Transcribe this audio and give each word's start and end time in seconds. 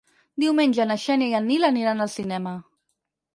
Diumenge 0.43 0.87
na 0.91 0.97
Xènia 1.03 1.27
i 1.33 1.35
en 1.41 1.45
Nil 1.51 1.67
aniran 1.69 2.03
al 2.07 2.11
cinema. 2.15 2.55